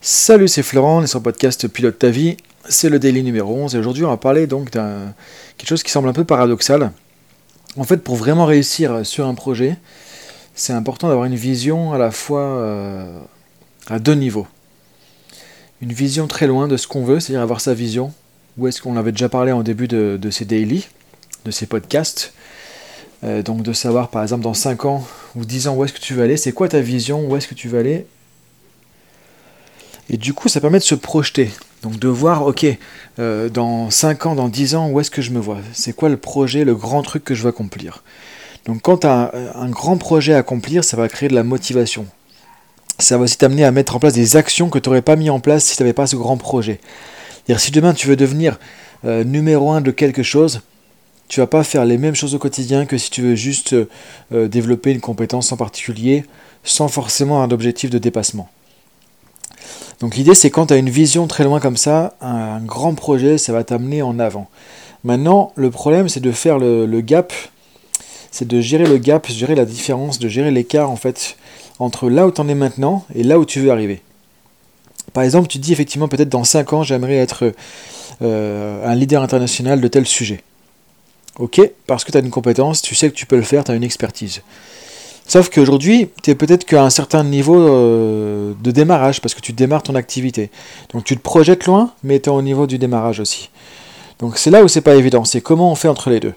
Salut, 0.00 0.46
c'est 0.46 0.62
Florent, 0.62 0.98
on 0.98 1.02
est 1.02 1.08
sur 1.08 1.18
le 1.18 1.24
podcast 1.24 1.66
Pilote 1.66 1.98
ta 1.98 2.10
vie. 2.10 2.36
C'est 2.68 2.88
le 2.88 3.00
daily 3.00 3.24
numéro 3.24 3.52
11 3.52 3.74
et 3.74 3.78
aujourd'hui 3.78 4.04
on 4.04 4.10
va 4.10 4.16
parler 4.16 4.46
donc 4.46 4.70
d'un 4.70 5.12
quelque 5.56 5.68
chose 5.68 5.82
qui 5.82 5.90
semble 5.90 6.08
un 6.08 6.12
peu 6.12 6.22
paradoxal. 6.22 6.92
En 7.76 7.82
fait, 7.82 7.96
pour 7.96 8.14
vraiment 8.14 8.46
réussir 8.46 9.04
sur 9.04 9.26
un 9.26 9.34
projet, 9.34 9.76
c'est 10.54 10.72
important 10.72 11.08
d'avoir 11.08 11.26
une 11.26 11.34
vision 11.34 11.92
à 11.92 11.98
la 11.98 12.12
fois 12.12 12.42
euh, 12.42 13.20
à 13.88 13.98
deux 13.98 14.14
niveaux. 14.14 14.46
Une 15.82 15.92
vision 15.92 16.28
très 16.28 16.46
loin 16.46 16.68
de 16.68 16.76
ce 16.76 16.86
qu'on 16.86 17.04
veut, 17.04 17.18
c'est-à-dire 17.18 17.42
avoir 17.42 17.60
sa 17.60 17.74
vision. 17.74 18.12
Où 18.56 18.68
est-ce 18.68 18.80
qu'on 18.80 18.96
avait 18.96 19.12
déjà 19.12 19.28
parlé 19.28 19.50
en 19.50 19.64
début 19.64 19.88
de, 19.88 20.16
de 20.20 20.30
ces 20.30 20.44
daily, 20.44 20.86
de 21.44 21.50
ces 21.50 21.66
podcasts. 21.66 22.32
Euh, 23.24 23.42
donc 23.42 23.62
de 23.62 23.72
savoir 23.72 24.10
par 24.10 24.22
exemple 24.22 24.44
dans 24.44 24.54
5 24.54 24.84
ans 24.84 25.04
ou 25.34 25.44
10 25.44 25.66
ans 25.66 25.74
où 25.74 25.84
est-ce 25.84 25.92
que 25.92 25.98
tu 25.98 26.14
veux 26.14 26.22
aller, 26.22 26.36
c'est 26.36 26.52
quoi 26.52 26.68
ta 26.68 26.80
vision, 26.80 27.28
où 27.28 27.36
est-ce 27.36 27.48
que 27.48 27.54
tu 27.54 27.66
veux 27.66 27.80
aller 27.80 28.06
et 30.10 30.16
du 30.16 30.32
coup, 30.32 30.48
ça 30.48 30.60
permet 30.60 30.78
de 30.78 30.84
se 30.84 30.94
projeter. 30.94 31.50
Donc 31.82 31.98
de 31.98 32.08
voir, 32.08 32.46
ok, 32.46 32.66
euh, 33.18 33.48
dans 33.48 33.90
5 33.90 34.26
ans, 34.26 34.34
dans 34.34 34.48
10 34.48 34.74
ans, 34.74 34.88
où 34.90 35.00
est-ce 35.00 35.10
que 35.10 35.22
je 35.22 35.30
me 35.30 35.38
vois? 35.38 35.58
C'est 35.72 35.94
quoi 35.94 36.08
le 36.08 36.16
projet, 36.16 36.64
le 36.64 36.74
grand 36.74 37.02
truc 37.02 37.24
que 37.24 37.34
je 37.34 37.42
veux 37.42 37.50
accomplir? 37.50 38.02
Donc 38.64 38.82
quand 38.82 38.98
tu 38.98 39.06
as 39.06 39.32
un, 39.54 39.68
grand 39.68 39.96
projet 39.96 40.34
à 40.34 40.38
accomplir, 40.38 40.82
ça 40.82 40.96
va 40.96 41.08
créer 41.08 41.28
de 41.28 41.34
la 41.34 41.44
motivation. 41.44 42.06
Ça 42.98 43.16
va 43.16 43.24
aussi 43.24 43.38
t'amener 43.38 43.64
à 43.64 43.70
mettre 43.70 43.94
en 43.94 44.00
place 44.00 44.14
des 44.14 44.36
actions 44.36 44.70
que 44.70 44.78
tu 44.78 44.88
n'aurais 44.88 45.02
pas 45.02 45.14
mis 45.16 45.30
en 45.30 45.40
place 45.40 45.64
si 45.64 45.76
tu 45.76 45.82
n'avais 45.82 45.92
pas 45.92 46.06
ce 46.06 46.16
grand 46.16 46.36
projet. 46.36 46.80
C'est-à-dire 47.46 47.60
si 47.60 47.70
demain 47.70 47.94
tu 47.94 48.08
veux 48.08 48.16
devenir 48.16 48.58
euh, 49.04 49.24
numéro 49.24 49.70
1 49.70 49.82
de 49.82 49.90
quelque 49.90 50.24
chose, 50.24 50.62
tu 51.28 51.40
vas 51.40 51.46
pas 51.46 51.62
faire 51.62 51.84
les 51.84 51.96
mêmes 51.96 52.16
choses 52.16 52.34
au 52.34 52.38
quotidien 52.38 52.86
que 52.86 52.98
si 52.98 53.10
tu 53.10 53.22
veux 53.22 53.34
juste 53.36 53.74
euh, 54.32 54.48
développer 54.48 54.90
une 54.90 55.00
compétence 55.00 55.52
en 55.52 55.56
particulier 55.56 56.24
sans 56.64 56.88
forcément 56.88 57.42
un 57.42 57.50
objectif 57.50 57.90
de 57.90 57.98
dépassement. 57.98 58.50
Donc 60.00 60.16
l'idée 60.16 60.34
c'est 60.34 60.50
quand 60.50 60.66
tu 60.66 60.74
as 60.74 60.76
une 60.76 60.90
vision 60.90 61.26
très 61.26 61.44
loin 61.44 61.60
comme 61.60 61.76
ça, 61.76 62.14
un, 62.20 62.60
grand 62.60 62.94
projet, 62.94 63.38
ça 63.38 63.52
va 63.52 63.64
t'amener 63.64 64.02
en 64.02 64.18
avant. 64.18 64.48
Maintenant, 65.04 65.52
le 65.56 65.70
problème 65.70 66.08
c'est 66.08 66.20
de 66.20 66.32
faire 66.32 66.58
le, 66.58 67.00
gap, 67.00 67.32
c'est 68.30 68.46
de 68.46 68.60
gérer 68.60 68.86
le 68.86 68.98
gap, 68.98 69.26
gérer 69.28 69.54
la 69.54 69.64
différence, 69.64 70.18
de 70.18 70.28
gérer 70.28 70.50
l'écart 70.50 70.90
en 70.90 70.96
fait 70.96 71.36
entre 71.78 72.10
là 72.10 72.26
où 72.26 72.30
tu 72.30 72.40
en 72.40 72.48
es 72.48 72.54
maintenant 72.54 73.04
et 73.14 73.22
là 73.22 73.38
où 73.38 73.44
tu 73.44 73.60
veux 73.60 73.70
arriver. 73.70 74.02
Par 75.12 75.22
exemple, 75.22 75.48
tu 75.48 75.58
dis 75.58 75.72
effectivement 75.72 76.08
peut-être 76.08 76.28
dans 76.28 76.44
5 76.44 76.72
ans 76.72 76.82
j'aimerais 76.82 77.16
être 77.16 77.52
euh, 78.22 78.86
un 78.86 78.94
leader 78.94 79.22
international 79.22 79.80
de 79.80 79.88
tel 79.88 80.06
sujet. 80.06 80.42
Ok, 81.38 81.60
parce 81.86 82.04
que 82.04 82.10
tu 82.10 82.18
as 82.18 82.20
une 82.20 82.30
compétence, 82.30 82.82
tu 82.82 82.96
sais 82.96 83.08
que 83.08 83.14
tu 83.14 83.26
peux 83.26 83.36
le 83.36 83.42
faire, 83.42 83.62
tu 83.62 83.70
as 83.70 83.74
une 83.74 83.84
expertise. 83.84 84.42
Sauf 85.28 85.50
qu'aujourd'hui, 85.50 86.08
tu 86.22 86.30
es 86.30 86.34
peut-être 86.34 86.64
qu'à 86.64 86.82
un 86.82 86.88
certain 86.88 87.22
niveau 87.22 87.60
euh, 87.60 88.54
de 88.62 88.70
démarrage, 88.70 89.20
parce 89.20 89.34
que 89.34 89.42
tu 89.42 89.52
démarres 89.52 89.82
ton 89.82 89.94
activité. 89.94 90.50
Donc 90.94 91.04
tu 91.04 91.14
te 91.18 91.20
projettes 91.20 91.66
loin, 91.66 91.92
mais 92.02 92.18
tu 92.18 92.30
es 92.30 92.32
au 92.32 92.40
niveau 92.40 92.66
du 92.66 92.78
démarrage 92.78 93.20
aussi. 93.20 93.50
Donc 94.20 94.38
c'est 94.38 94.50
là 94.50 94.64
où 94.64 94.68
c'est 94.68 94.80
pas 94.80 94.94
évident, 94.94 95.26
c'est 95.26 95.42
comment 95.42 95.70
on 95.70 95.74
fait 95.74 95.88
entre 95.88 96.08
les 96.08 96.18
deux. 96.18 96.32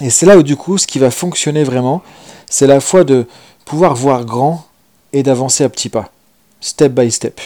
Et 0.00 0.08
c'est 0.08 0.24
là 0.24 0.38
où 0.38 0.42
du 0.42 0.56
coup, 0.56 0.78
ce 0.78 0.86
qui 0.86 0.98
va 0.98 1.10
fonctionner 1.10 1.64
vraiment, 1.64 2.02
c'est 2.48 2.66
la 2.66 2.80
fois 2.80 3.04
de 3.04 3.26
pouvoir 3.66 3.94
voir 3.94 4.24
grand 4.24 4.64
et 5.12 5.22
d'avancer 5.22 5.62
à 5.62 5.68
petits 5.68 5.90
pas, 5.90 6.10
step 6.62 6.92
by 6.92 7.10
step. 7.10 7.42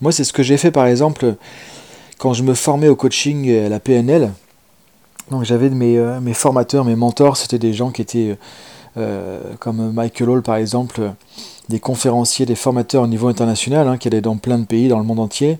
Moi, 0.00 0.10
c'est 0.10 0.24
ce 0.24 0.32
que 0.32 0.42
j'ai 0.42 0.56
fait 0.56 0.72
par 0.72 0.86
exemple 0.86 1.36
quand 2.18 2.34
je 2.34 2.42
me 2.42 2.54
formais 2.54 2.88
au 2.88 2.96
coaching 2.96 3.48
à 3.48 3.68
la 3.68 3.78
PNL. 3.78 4.32
Donc 5.30 5.44
j'avais 5.44 5.70
mes, 5.70 5.96
euh, 5.98 6.20
mes 6.20 6.34
formateurs, 6.34 6.84
mes 6.84 6.96
mentors, 6.96 7.36
c'était 7.36 7.60
des 7.60 7.72
gens 7.72 7.90
qui 7.90 8.02
étaient 8.02 8.36
euh, 8.96 9.40
comme 9.58 9.92
Michael 9.92 10.30
Hall 10.30 10.42
par 10.42 10.56
exemple, 10.56 11.12
des 11.68 11.80
conférenciers, 11.80 12.46
des 12.46 12.54
formateurs 12.54 13.02
au 13.02 13.06
niveau 13.06 13.28
international, 13.28 13.88
hein, 13.88 13.96
qui 13.96 14.08
allaient 14.08 14.20
dans 14.20 14.36
plein 14.36 14.58
de 14.58 14.64
pays, 14.64 14.88
dans 14.88 14.98
le 14.98 15.04
monde 15.04 15.20
entier. 15.20 15.58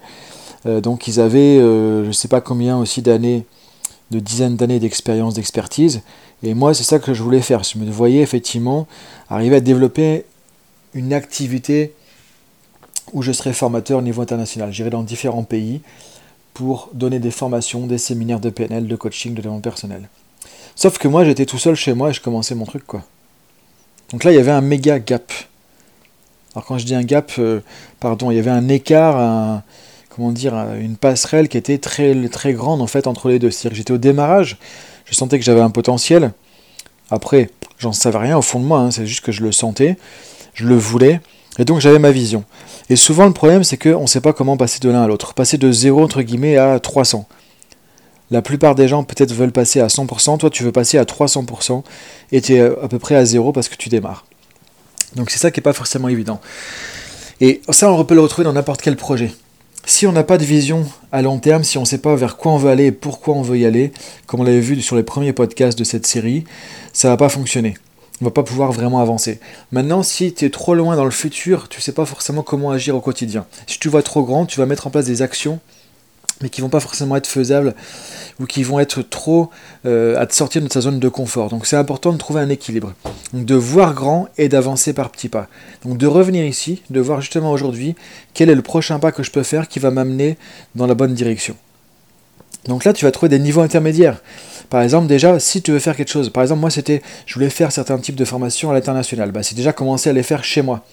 Euh, 0.66 0.80
donc 0.80 1.08
ils 1.08 1.20
avaient, 1.20 1.58
euh, 1.58 2.02
je 2.02 2.08
ne 2.08 2.12
sais 2.12 2.28
pas 2.28 2.40
combien 2.40 2.78
aussi 2.78 3.02
d'années, 3.02 3.44
de 4.10 4.20
dizaines 4.20 4.56
d'années 4.56 4.78
d'expérience, 4.78 5.34
d'expertise. 5.34 6.02
Et 6.42 6.54
moi, 6.54 6.74
c'est 6.74 6.84
ça 6.84 6.98
que 6.98 7.14
je 7.14 7.22
voulais 7.22 7.40
faire. 7.40 7.62
Je 7.64 7.78
me 7.78 7.90
voyais 7.90 8.20
effectivement 8.20 8.86
arriver 9.30 9.56
à 9.56 9.60
développer 9.60 10.24
une 10.92 11.12
activité 11.12 11.94
où 13.12 13.22
je 13.22 13.32
serais 13.32 13.52
formateur 13.52 13.98
au 13.98 14.02
niveau 14.02 14.22
international. 14.22 14.72
J'irais 14.72 14.90
dans 14.90 15.02
différents 15.02 15.42
pays 15.42 15.80
pour 16.52 16.90
donner 16.92 17.18
des 17.18 17.30
formations, 17.30 17.86
des 17.86 17.98
séminaires 17.98 18.40
de 18.40 18.50
PNL, 18.50 18.86
de 18.86 18.96
coaching, 18.96 19.32
de 19.32 19.36
développement 19.36 19.60
personnel. 19.60 20.08
Sauf 20.76 20.98
que 20.98 21.08
moi, 21.08 21.24
j'étais 21.24 21.46
tout 21.46 21.58
seul 21.58 21.74
chez 21.74 21.94
moi 21.94 22.10
et 22.10 22.12
je 22.12 22.20
commençais 22.20 22.54
mon 22.54 22.64
truc, 22.64 22.86
quoi. 22.86 23.04
Donc 24.14 24.22
là, 24.22 24.30
il 24.30 24.36
y 24.36 24.38
avait 24.38 24.52
un 24.52 24.60
méga 24.60 25.00
gap. 25.00 25.32
Alors 26.54 26.64
quand 26.64 26.78
je 26.78 26.86
dis 26.86 26.94
un 26.94 27.02
gap, 27.02 27.32
euh, 27.40 27.58
pardon, 27.98 28.30
il 28.30 28.36
y 28.36 28.38
avait 28.38 28.48
un 28.48 28.68
écart, 28.68 29.60
comment 30.08 30.30
dire, 30.30 30.54
une 30.80 30.94
passerelle 30.94 31.48
qui 31.48 31.56
était 31.58 31.78
très, 31.78 32.14
très 32.28 32.52
grande 32.52 32.80
en 32.80 32.86
fait 32.86 33.08
entre 33.08 33.28
les 33.28 33.40
deux. 33.40 33.50
C'est-à-dire 33.50 33.70
que 33.72 33.76
j'étais 33.76 33.92
au 33.92 33.98
démarrage, 33.98 34.56
je 35.04 35.16
sentais 35.16 35.36
que 35.36 35.44
j'avais 35.44 35.62
un 35.62 35.70
potentiel. 35.70 36.30
Après, 37.10 37.50
j'en 37.78 37.90
savais 37.90 38.18
rien 38.18 38.38
au 38.38 38.42
fond 38.42 38.60
de 38.60 38.64
moi, 38.64 38.78
hein, 38.78 38.92
c'est 38.92 39.04
juste 39.04 39.24
que 39.24 39.32
je 39.32 39.42
le 39.42 39.50
sentais, 39.50 39.96
je 40.54 40.64
le 40.64 40.76
voulais, 40.76 41.20
et 41.58 41.64
donc 41.64 41.80
j'avais 41.80 41.98
ma 41.98 42.12
vision. 42.12 42.44
Et 42.90 42.94
souvent 42.94 43.26
le 43.26 43.32
problème 43.32 43.64
c'est 43.64 43.78
qu'on 43.78 44.02
ne 44.02 44.06
sait 44.06 44.20
pas 44.20 44.32
comment 44.32 44.56
passer 44.56 44.78
de 44.78 44.90
l'un 44.90 45.02
à 45.02 45.08
l'autre, 45.08 45.34
passer 45.34 45.58
de 45.58 45.72
0 45.72 46.04
entre 46.04 46.22
guillemets 46.22 46.56
à 46.56 46.78
300. 46.78 47.26
La 48.34 48.42
plupart 48.42 48.74
des 48.74 48.88
gens 48.88 49.04
peut-être 49.04 49.32
veulent 49.32 49.52
passer 49.52 49.78
à 49.78 49.86
100%, 49.86 50.38
toi 50.38 50.50
tu 50.50 50.64
veux 50.64 50.72
passer 50.72 50.98
à 50.98 51.04
300% 51.04 51.84
et 52.32 52.40
tu 52.40 52.56
es 52.56 52.60
à 52.62 52.88
peu 52.88 52.98
près 52.98 53.14
à 53.14 53.24
zéro 53.24 53.52
parce 53.52 53.68
que 53.68 53.76
tu 53.76 53.88
démarres. 53.88 54.26
Donc 55.14 55.30
c'est 55.30 55.38
ça 55.38 55.52
qui 55.52 55.60
n'est 55.60 55.62
pas 55.62 55.72
forcément 55.72 56.08
évident. 56.08 56.40
Et 57.40 57.62
ça 57.68 57.92
on 57.92 58.04
peut 58.04 58.16
le 58.16 58.20
retrouver 58.20 58.42
dans 58.44 58.52
n'importe 58.52 58.82
quel 58.82 58.96
projet. 58.96 59.32
Si 59.86 60.08
on 60.08 60.10
n'a 60.10 60.24
pas 60.24 60.36
de 60.36 60.44
vision 60.44 60.84
à 61.12 61.22
long 61.22 61.38
terme, 61.38 61.62
si 61.62 61.78
on 61.78 61.82
ne 61.82 61.86
sait 61.86 61.98
pas 61.98 62.16
vers 62.16 62.36
quoi 62.36 62.50
on 62.50 62.56
veut 62.56 62.70
aller 62.72 62.86
et 62.86 62.90
pourquoi 62.90 63.36
on 63.36 63.42
veut 63.42 63.56
y 63.56 63.66
aller, 63.66 63.92
comme 64.26 64.40
on 64.40 64.42
l'avait 64.42 64.58
vu 64.58 64.82
sur 64.82 64.96
les 64.96 65.04
premiers 65.04 65.32
podcasts 65.32 65.78
de 65.78 65.84
cette 65.84 66.04
série, 66.04 66.42
ça 66.92 67.10
va 67.10 67.16
pas 67.16 67.28
fonctionner. 67.28 67.76
On 68.20 68.24
va 68.24 68.32
pas 68.32 68.42
pouvoir 68.42 68.72
vraiment 68.72 68.98
avancer. 68.98 69.38
Maintenant, 69.70 70.02
si 70.02 70.34
tu 70.34 70.44
es 70.44 70.50
trop 70.50 70.74
loin 70.74 70.96
dans 70.96 71.04
le 71.04 71.12
futur, 71.12 71.68
tu 71.68 71.80
sais 71.80 71.92
pas 71.92 72.04
forcément 72.04 72.42
comment 72.42 72.72
agir 72.72 72.96
au 72.96 73.00
quotidien. 73.00 73.46
Si 73.68 73.78
tu 73.78 73.88
vois 73.88 74.02
trop 74.02 74.24
grand, 74.24 74.44
tu 74.44 74.58
vas 74.58 74.66
mettre 74.66 74.88
en 74.88 74.90
place 74.90 75.06
des 75.06 75.22
actions 75.22 75.60
mais 76.42 76.48
qui 76.48 76.60
vont 76.60 76.68
pas 76.68 76.80
forcément 76.80 77.16
être 77.16 77.26
faisables 77.26 77.74
ou 78.40 78.46
qui 78.46 78.62
vont 78.62 78.80
être 78.80 79.02
trop 79.02 79.50
euh, 79.86 80.20
à 80.20 80.26
te 80.26 80.34
sortir 80.34 80.62
de 80.62 80.68
ta 80.68 80.80
zone 80.80 80.98
de 80.98 81.08
confort. 81.08 81.48
Donc 81.48 81.66
c'est 81.66 81.76
important 81.76 82.12
de 82.12 82.18
trouver 82.18 82.40
un 82.40 82.48
équilibre. 82.48 82.94
Donc 83.32 83.44
de 83.44 83.54
voir 83.54 83.94
grand 83.94 84.28
et 84.36 84.48
d'avancer 84.48 84.92
par 84.92 85.10
petits 85.10 85.28
pas. 85.28 85.48
Donc 85.84 85.98
de 85.98 86.06
revenir 86.06 86.44
ici, 86.44 86.82
de 86.90 87.00
voir 87.00 87.20
justement 87.20 87.52
aujourd'hui 87.52 87.94
quel 88.34 88.50
est 88.50 88.54
le 88.54 88.62
prochain 88.62 88.98
pas 88.98 89.12
que 89.12 89.22
je 89.22 89.30
peux 89.30 89.42
faire 89.42 89.68
qui 89.68 89.78
va 89.78 89.90
m'amener 89.90 90.36
dans 90.74 90.86
la 90.86 90.94
bonne 90.94 91.14
direction. 91.14 91.56
Donc 92.66 92.84
là 92.84 92.92
tu 92.92 93.04
vas 93.04 93.10
trouver 93.10 93.30
des 93.30 93.38
niveaux 93.38 93.60
intermédiaires. 93.60 94.20
Par 94.70 94.82
exemple, 94.82 95.06
déjà, 95.06 95.38
si 95.38 95.62
tu 95.62 95.70
veux 95.70 95.78
faire 95.78 95.94
quelque 95.94 96.10
chose, 96.10 96.30
par 96.30 96.42
exemple, 96.42 96.60
moi 96.60 96.70
c'était, 96.70 97.02
je 97.26 97.34
voulais 97.34 97.50
faire 97.50 97.70
certains 97.70 97.98
types 97.98 98.16
de 98.16 98.24
formations 98.24 98.70
à 98.70 98.74
l'international, 98.74 99.30
bah, 99.30 99.42
c'est 99.42 99.54
déjà 99.54 99.72
commencer 99.72 100.10
à 100.10 100.12
les 100.12 100.22
faire 100.22 100.42
chez 100.42 100.62
moi. 100.62 100.84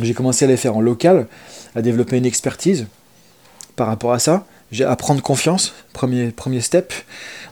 J'ai 0.00 0.14
commencé 0.14 0.44
à 0.44 0.48
les 0.48 0.56
faire 0.56 0.76
en 0.76 0.80
local, 0.80 1.26
à 1.74 1.82
développer 1.82 2.16
une 2.16 2.24
expertise 2.24 2.86
par 3.76 3.88
rapport 3.88 4.12
à 4.12 4.18
ça 4.18 4.46
à 4.80 4.96
prendre 4.96 5.22
confiance, 5.22 5.72
premier, 5.92 6.30
premier 6.30 6.60
step. 6.60 6.92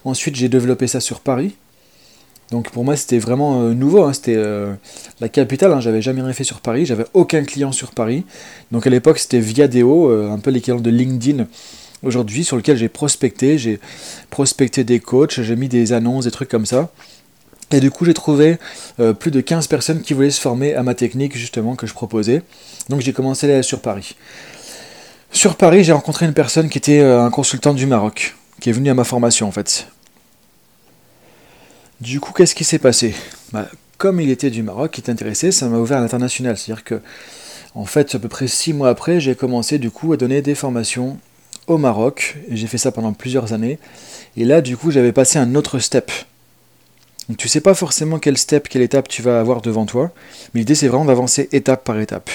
Ensuite, 0.05 0.37
j'ai 0.37 0.49
développé 0.49 0.87
ça 0.87 1.01
sur 1.01 1.21
Paris. 1.21 1.55
Donc 2.51 2.71
pour 2.71 2.85
moi, 2.85 2.97
c'était 2.97 3.19
vraiment 3.19 3.63
euh, 3.63 3.75
nouveau. 3.75 4.05
Hein. 4.05 4.13
C'était 4.13 4.37
euh, 4.37 4.73
la 5.21 5.29
capitale. 5.29 5.73
Hein. 5.73 5.81
J'avais 5.81 6.01
jamais 6.01 6.23
rien 6.23 6.33
fait 6.33 6.45
sur 6.45 6.61
Paris. 6.61 6.87
J'avais 6.87 7.05
aucun 7.15 7.45
client 7.45 7.73
sur 7.73 7.93
Paris. 7.93 8.25
Donc 8.73 8.87
à 8.87 8.91
l'époque, 8.91 9.19
c'était 9.19 9.41
Viadeo, 9.41 10.11
euh, 10.11 10.31
un 10.31 10.39
peu 10.39 10.51
l'équivalent 10.51 10.81
de 10.81 10.91
LinkedIn 10.91 11.47
aujourd'hui, 12.03 12.45
sur 12.45 12.57
lequel 12.57 12.77
j'ai 12.77 12.89
prospecté. 12.89 13.59
J'ai 13.59 13.81
prospecté 14.31 14.85
des 14.85 15.01
coachs, 15.01 15.41
j'ai 15.41 15.57
mis 15.57 15.69
des 15.69 15.93
annonces, 15.93 16.25
des 16.25 16.31
trucs 16.31 16.49
comme 16.49 16.67
ça. 16.67 16.91
Et 17.71 17.81
du 17.81 17.91
coup, 17.91 18.07
j'ai 18.07 18.15
trouvé 18.15 18.57
plus 19.19 19.31
de 19.31 19.43
15 19.43 19.67
personnes 19.67 20.01
qui 20.01 20.15
voulaient 20.15 20.31
se 20.31 20.41
former 20.41 20.75
à 20.75 20.83
ma 20.83 20.95
technique, 20.95 21.37
justement, 21.37 21.77
que 21.77 21.87
je 21.87 21.93
proposais. 21.93 22.41
Donc 22.89 23.03
j'ai 23.03 23.13
commencé 23.13 23.63
sur 23.63 23.81
Paris. 23.81 24.17
Sur 25.31 25.57
Paris, 25.57 25.85
j'ai 25.85 25.93
rencontré 25.93 26.27
une 26.27 26.33
personne 26.35 26.69
qui 26.69 26.79
était 26.79 27.01
euh, 27.01 27.23
un 27.23 27.31
consultant 27.31 27.75
du 27.75 27.87
Maroc, 27.87 28.35
qui 28.61 28.71
est 28.71 28.73
venu 28.73 28.91
à 28.91 28.95
ma 28.95 29.05
formation 29.05 29.47
en 29.47 29.53
fait. 29.53 29.89
Du 32.01 32.21
coup, 32.21 32.33
qu'est-ce 32.33 32.55
qui 32.55 32.65
s'est 32.65 32.79
passé? 32.79 33.15
Bah, 33.53 33.69
Comme 33.99 34.21
il 34.21 34.31
était 34.31 34.51
du 34.51 34.63
Maroc, 34.63 34.97
il 34.97 35.01
était 35.01 35.13
intéressé, 35.13 35.53
ça 35.53 35.69
m'a 35.69 35.79
ouvert 35.79 35.99
à 35.99 36.01
l'international. 36.01 36.57
C'est-à-dire 36.57 36.85
que, 36.85 37.01
en 37.75 37.85
fait, 37.85 38.15
à 38.15 38.19
peu 38.19 38.29
près 38.29 38.49
six 38.49 38.73
mois 38.73 38.89
après, 38.89 39.21
j'ai 39.21 39.35
commencé 39.35 39.79
du 39.79 39.91
coup 39.91 40.13
à 40.13 40.17
donner 40.17 40.41
des 40.41 40.55
formations 40.55 41.19
au 41.67 41.77
Maroc, 41.77 42.37
et 42.49 42.57
j'ai 42.57 42.67
fait 42.67 42.79
ça 42.79 42.93
pendant 42.93 43.13
plusieurs 43.13 43.53
années. 43.53 43.79
Et 44.37 44.45
là, 44.45 44.61
du 44.61 44.77
coup, 44.77 44.91
j'avais 44.91 45.13
passé 45.13 45.39
un 45.39 45.55
autre 45.55 45.79
step. 45.79 46.11
Donc, 47.29 47.37
tu 47.37 47.49
sais 47.49 47.61
pas 47.61 47.75
forcément 47.75 48.19
quel 48.19 48.39
step, 48.39 48.69
quelle 48.69 48.83
étape 48.83 49.09
tu 49.09 49.21
vas 49.21 49.39
avoir 49.39 49.61
devant 49.61 49.85
toi, 49.85 50.11
mais 50.55 50.61
l'idée 50.61 50.75
c'est 50.75 50.89
vraiment 50.89 51.05
d'avancer 51.05 51.49
étape 51.53 51.85
par 51.85 51.99
étape, 52.01 52.31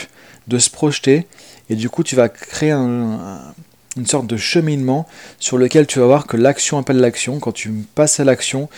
de 0.47 0.59
se 0.59 0.69
projeter 0.69 1.27
et 1.69 1.75
du 1.75 1.89
coup, 1.89 2.03
tu 2.03 2.15
vas 2.15 2.29
créer 2.29 2.71
une 2.71 4.05
sorte 4.05 4.27
de 4.27 4.37
cheminement 4.37 5.07
sur 5.39 5.57
lequel 5.57 5.87
tu 5.87 5.99
vas 5.99 6.05
voir 6.05 6.27
que 6.27 6.37
l'action 6.37 6.77
appelle 6.77 6.97
l'action. 6.97 7.39
Quand 7.39 7.51
tu 7.51 7.69
passes 7.95 8.19
à 8.19 8.23
l'action, 8.23 8.69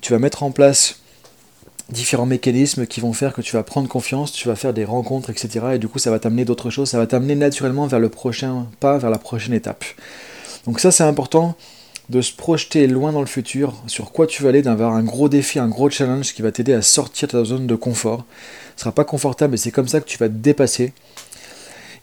tu 0.00 0.12
vas 0.12 0.18
mettre 0.18 0.42
en 0.42 0.50
place 0.50 0.96
différents 1.90 2.26
mécanismes 2.26 2.86
qui 2.86 3.00
vont 3.00 3.12
faire 3.12 3.32
que 3.32 3.42
tu 3.42 3.52
vas 3.56 3.64
prendre 3.64 3.88
confiance, 3.88 4.32
tu 4.32 4.46
vas 4.46 4.54
faire 4.54 4.72
des 4.72 4.84
rencontres, 4.84 5.30
etc. 5.30 5.72
Et 5.74 5.78
du 5.78 5.88
coup, 5.88 5.98
ça 5.98 6.10
va 6.10 6.20
t'amener 6.20 6.44
d'autres 6.44 6.70
choses, 6.70 6.90
ça 6.90 6.98
va 6.98 7.06
t'amener 7.06 7.34
naturellement 7.34 7.86
vers 7.86 7.98
le 7.98 8.08
prochain 8.08 8.66
pas, 8.78 8.96
vers 8.98 9.10
la 9.10 9.18
prochaine 9.18 9.54
étape. 9.54 9.84
Donc 10.66 10.78
ça, 10.78 10.92
c'est 10.92 11.02
important 11.02 11.56
de 12.10 12.20
se 12.20 12.32
projeter 12.32 12.88
loin 12.88 13.12
dans 13.12 13.20
le 13.20 13.26
futur, 13.26 13.72
sur 13.86 14.10
quoi 14.10 14.26
tu 14.26 14.42
vas 14.42 14.48
aller, 14.48 14.62
d'avoir 14.62 14.94
un 14.94 15.04
gros 15.04 15.28
défi, 15.28 15.60
un 15.60 15.68
gros 15.68 15.88
challenge 15.88 16.34
qui 16.34 16.42
va 16.42 16.50
t'aider 16.50 16.72
à 16.74 16.82
sortir 16.82 17.28
de 17.28 17.32
ta 17.32 17.44
zone 17.44 17.68
de 17.68 17.74
confort. 17.76 18.24
Ce 18.74 18.82
sera 18.82 18.92
pas 18.92 19.04
confortable, 19.04 19.52
mais 19.52 19.56
c'est 19.56 19.70
comme 19.70 19.86
ça 19.86 20.00
que 20.00 20.06
tu 20.06 20.18
vas 20.18 20.28
te 20.28 20.34
dépasser 20.34 20.92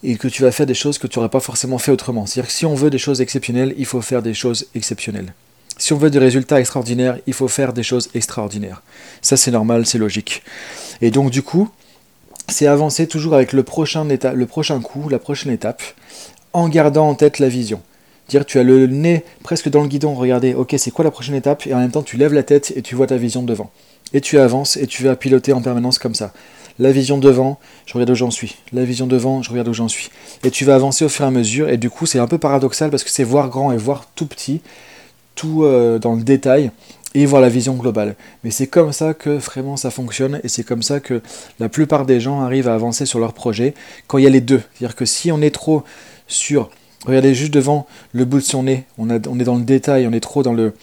et 0.04 0.16
que 0.16 0.30
tu 0.30 0.44
vas 0.44 0.52
faire 0.52 0.66
des 0.66 0.74
choses 0.74 0.98
que 0.98 1.08
tu 1.08 1.20
n'aurais 1.20 1.30
pas 1.30 1.42
forcément 1.42 1.78
fait 1.78 1.92
autrement. 1.92 2.26
C'est-à-dire 2.26 2.48
que 2.48 2.56
si 2.56 2.66
on 2.66 2.74
veut 2.74 2.90
des 2.90 2.98
choses 2.98 3.20
exceptionnelles, 3.20 3.76
il 3.78 3.86
faut 3.86 4.02
faire 4.02 4.22
des 4.22 4.34
choses 4.34 4.68
exceptionnelles. 4.76 5.34
Si 5.78 5.92
on 5.92 5.98
veut 5.98 6.10
des 6.10 6.20
résultats 6.20 6.62
extraordinaires, 6.62 7.20
il 7.28 7.34
faut 7.34 7.50
faire 7.50 7.74
des 7.74 7.84
choses 7.84 8.10
extraordinaires. 8.14 8.82
Ça, 9.22 9.36
c'est 9.36 9.52
normal, 9.52 9.86
c'est 9.86 9.98
logique. 9.98 10.42
Et 11.02 11.12
donc, 11.12 11.32
du 11.32 11.42
coup, 11.42 11.70
c'est 12.48 12.68
avancer 12.68 13.08
toujours 13.08 13.34
avec 13.34 13.52
le 13.52 13.64
prochain, 13.64 14.06
le 14.06 14.46
prochain 14.46 14.80
coup, 14.80 15.10
la 15.10 15.20
prochaine 15.20 15.52
étape, 15.52 15.84
en 16.54 16.70
gardant 16.70 17.10
en 17.10 17.16
tête 17.16 17.40
la 17.40 17.50
vision. 17.50 17.82
Dire, 18.30 18.46
tu 18.46 18.60
as 18.60 18.64
le 18.64 18.88
nez 18.88 19.24
presque 19.44 19.70
dans 19.70 19.82
le 19.82 19.88
guidon, 19.88 20.14
regardez, 20.14 20.54
ok, 20.54 20.76
c'est 20.78 20.92
quoi 20.92 21.06
la 21.06 21.12
prochaine 21.12 21.36
étape 21.36 21.66
Et 21.68 21.74
en 21.74 21.80
même 21.80 21.92
temps, 21.92 22.04
tu 22.04 22.18
lèves 22.18 22.34
la 22.34 22.44
tête 22.44 22.74
et 22.76 22.82
tu 22.82 22.96
vois 22.96 23.08
ta 23.08 23.18
vision 23.18 23.44
devant. 23.44 23.72
Et 24.14 24.22
tu 24.22 24.38
avances 24.40 24.78
et 24.78 24.88
tu 24.88 25.04
vas 25.04 25.16
piloter 25.16 25.54
en 25.54 25.62
permanence 25.62 26.00
comme 26.00 26.16
ça. 26.16 26.34
La 26.80 26.92
vision 26.92 27.18
devant, 27.18 27.60
je 27.86 27.94
regarde 27.94 28.12
où 28.12 28.16
j'en 28.16 28.32
suis. 28.32 28.58
La 28.72 28.84
vision 28.84 29.08
devant, 29.08 29.42
je 29.42 29.50
regarde 29.50 29.68
où 29.68 29.74
j'en 29.74 29.88
suis. 29.88 30.10
Et 30.44 30.52
tu 30.52 30.64
vas 30.64 30.76
avancer 30.76 31.06
au 31.06 31.10
fur 31.10 31.26
et 31.26 31.28
à 31.28 31.32
mesure. 31.32 31.70
Et 31.70 31.78
du 31.78 31.90
coup, 31.90 32.06
c'est 32.06 32.20
un 32.20 32.28
peu 32.28 32.38
paradoxal 32.38 32.92
parce 32.92 33.04
que 33.04 33.10
c'est 33.10 33.24
voir 33.24 33.50
grand 33.50 33.72
et 33.72 33.78
voir 33.78 34.08
tout 34.16 34.28
petit 34.28 34.62
tout 35.38 35.64
euh, 35.64 36.00
dans 36.00 36.16
le 36.16 36.24
détail 36.24 36.72
et 37.16 37.26
voir 37.26 37.42
la 37.42 37.48
vision 37.48 37.76
globale. 37.76 38.16
Mais 38.44 38.52
c'est 38.52 38.68
comme 38.68 38.92
ça 38.92 39.14
que 39.14 39.30
vraiment 39.30 39.78
ça 39.78 39.90
fonctionne 39.90 40.42
et 40.44 40.50
c'est 40.50 40.64
comme 40.64 40.84
ça 40.84 41.00
que 41.00 41.22
la 41.60 41.70
plupart 41.70 42.06
des 42.06 42.20
gens 42.20 42.42
arrivent 42.42 42.68
à 42.68 42.74
avancer 42.74 43.06
sur 43.06 43.20
leur 43.20 43.32
projet 43.32 43.74
quand 44.08 44.18
il 44.18 44.26
y 44.26 44.28
a 44.28 44.30
les 44.30 44.42
deux. 44.42 44.62
C'est-à-dire 44.74 44.96
que 44.96 45.06
si 45.06 45.32
on 45.32 45.42
est 45.42 45.54
trop 45.54 45.84
sur, 46.28 46.70
regardez 47.06 47.34
juste 47.34 47.54
devant 47.54 47.86
le 48.14 48.26
bout 48.26 48.38
de 48.38 48.44
son 48.44 48.64
nez, 48.64 48.86
on, 48.98 49.10
est 49.10 49.20
dans 49.20 49.56
le 49.56 49.64
détail, 49.64 50.08
on 50.08 50.14
est 50.14 50.20
trop 50.20 50.44
dans 50.44 50.54
le 50.54 50.74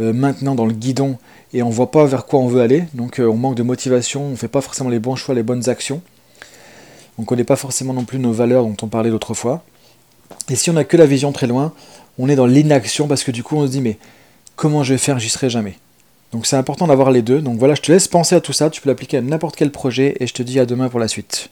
euh, 0.00 0.12
maintenant 0.12 0.54
dans 0.54 0.66
le 0.66 0.72
guidon 0.72 1.18
et 1.52 1.62
on 1.62 1.70
voit 1.70 1.90
pas 1.90 2.04
vers 2.06 2.26
quoi 2.26 2.40
on 2.40 2.48
veut 2.48 2.60
aller, 2.60 2.84
donc 2.94 3.18
euh, 3.18 3.26
on 3.26 3.36
manque 3.36 3.56
de 3.56 3.62
motivation, 3.62 4.24
on 4.24 4.36
fait 4.36 4.48
pas 4.48 4.60
forcément 4.60 4.90
les 4.90 4.98
bons 4.98 5.16
choix, 5.16 5.34
les 5.34 5.42
bonnes 5.42 5.68
actions. 5.68 6.00
On 7.18 7.24
connaît 7.24 7.44
pas 7.44 7.56
forcément 7.56 7.92
non 7.92 8.04
plus 8.04 8.18
nos 8.18 8.32
valeurs 8.32 8.64
dont 8.64 8.76
on 8.82 8.86
parlait 8.86 9.10
l'autre 9.10 9.34
fois. 9.34 9.62
Et 10.48 10.56
si 10.56 10.70
on 10.70 10.74
n'a 10.74 10.84
que 10.84 10.96
la 10.96 11.06
vision 11.06 11.32
très 11.32 11.46
loin, 11.46 11.72
on 12.18 12.28
est 12.28 12.36
dans 12.36 12.46
l'inaction 12.46 13.08
parce 13.08 13.24
que 13.24 13.30
du 13.30 13.42
coup 13.42 13.56
on 13.56 13.66
se 13.66 13.70
dit 13.70 13.80
mais 13.80 13.98
comment 14.56 14.82
je 14.82 14.94
vais 14.94 14.98
faire, 14.98 15.18
j'y 15.18 15.28
serai 15.28 15.50
jamais. 15.50 15.76
Donc 16.32 16.46
c'est 16.46 16.56
important 16.56 16.86
d'avoir 16.86 17.10
les 17.10 17.22
deux. 17.22 17.40
Donc 17.40 17.58
voilà, 17.58 17.74
je 17.74 17.82
te 17.82 17.90
laisse 17.90 18.08
penser 18.08 18.34
à 18.34 18.40
tout 18.40 18.52
ça, 18.52 18.70
tu 18.70 18.80
peux 18.80 18.88
l'appliquer 18.88 19.18
à 19.18 19.20
n'importe 19.20 19.56
quel 19.56 19.70
projet 19.70 20.16
et 20.20 20.26
je 20.26 20.34
te 20.34 20.42
dis 20.42 20.60
à 20.60 20.66
demain 20.66 20.88
pour 20.88 21.00
la 21.00 21.08
suite. 21.08 21.50